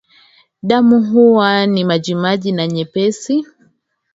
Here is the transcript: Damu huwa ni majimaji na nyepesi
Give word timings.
Damu 0.63 1.01
huwa 1.01 1.65
ni 1.65 1.83
majimaji 1.83 2.51
na 2.51 2.67
nyepesi 2.67 3.45